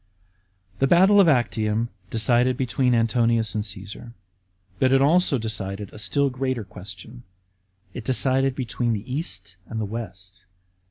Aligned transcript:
*§ 0.01 0.75
3. 0.79 0.79
The 0.79 0.87
battle 0.87 1.19
of 1.19 1.27
Actium 1.27 1.89
decided 2.09 2.57
between 2.57 2.95
Antonius 2.95 3.53
and 3.53 3.63
Cassar. 3.63 4.13
But 4.79 4.91
it 4.91 4.99
also 4.99 5.37
decided 5.37 5.93
a 5.93 5.99
still 5.99 6.31
greater 6.31 6.63
question. 6.63 7.21
It 7.93 8.03
decided 8.03 8.55
be 8.55 8.65
tween 8.65 8.93
the 8.93 9.13
East 9.13 9.57
and 9.67 9.79
the 9.79 9.85
West. 9.85 10.43